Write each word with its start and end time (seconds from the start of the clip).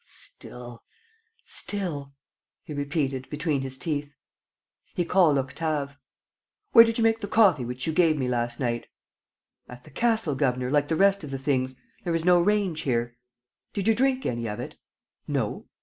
"Still... 0.03 0.83
still..." 1.45 2.15
he 2.63 2.73
repeated, 2.73 3.29
between 3.29 3.61
his 3.61 3.77
teeth.... 3.77 4.11
He 4.95 5.05
called 5.05 5.37
Octave: 5.37 5.95
"Where 6.71 6.83
did 6.83 6.97
you 6.97 7.03
make 7.03 7.19
the 7.19 7.27
coffee 7.27 7.65
which 7.65 7.85
you 7.85 7.93
gave 7.93 8.17
me 8.17 8.27
last 8.27 8.59
night?" 8.59 8.87
"At 9.69 9.83
the 9.83 9.91
castle, 9.91 10.33
governor, 10.33 10.71
like 10.71 10.87
the 10.87 10.95
rest 10.95 11.23
of 11.23 11.29
the 11.29 11.37
things. 11.37 11.75
There 12.03 12.15
is 12.15 12.25
no 12.25 12.41
range 12.41 12.81
here." 12.81 13.15
"Did 13.73 13.87
you 13.87 13.93
drink 13.93 14.25
any 14.25 14.47
of 14.47 14.59
it?" 14.59 14.75
"No." 15.27 15.67